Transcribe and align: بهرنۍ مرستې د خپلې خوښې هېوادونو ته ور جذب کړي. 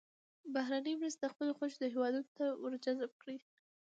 بهرنۍ 0.53 0.93
مرستې 1.01 1.21
د 1.23 1.31
خپلې 1.33 1.51
خوښې 1.57 1.87
هېوادونو 1.93 2.29
ته 2.37 2.45
ور 2.61 2.73
جذب 2.83 3.11
کړي. 3.21 3.37